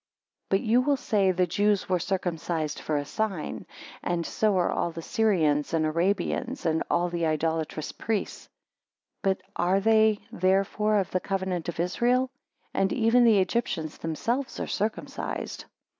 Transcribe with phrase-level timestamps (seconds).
[0.49, 3.67] 9 But you will say the Jews were circumcised for a sign.
[4.01, 8.49] And so are all the Syrians and Arabians, and all the idolatrous priests:
[9.21, 12.31] but are they therefore of the covenant of Israel?
[12.73, 15.65] And even the Egyptians themselves are circumcised.